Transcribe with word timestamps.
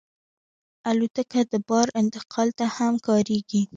الوتکه 0.89 1.41
د 1.51 1.53
بار 1.67 1.87
انتقال 2.01 2.49
ته 2.59 2.65
هم 2.75 2.93
کارېږي. 3.07 3.61